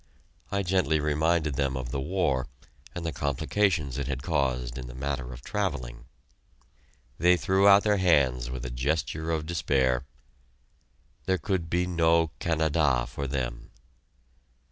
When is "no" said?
11.85-12.31